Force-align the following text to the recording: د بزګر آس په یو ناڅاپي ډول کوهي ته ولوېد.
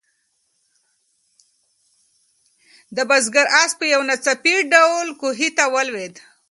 د 2.95 2.97
بزګر 3.09 3.47
آس 3.61 3.71
په 3.79 3.85
یو 3.93 4.01
ناڅاپي 4.09 4.55
ډول 4.73 5.07
کوهي 5.21 5.49
ته 5.57 5.63
ولوېد. 5.73 6.15